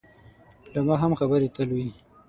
[0.73, 1.87] له ما هم خبرې تل وي.